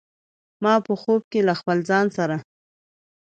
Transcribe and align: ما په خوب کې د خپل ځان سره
ما 0.63 0.73
په 0.85 0.93
خوب 1.01 1.21
کې 1.31 1.39
د 1.47 1.49
خپل 1.59 1.77
ځان 1.89 2.05
سره 2.17 2.35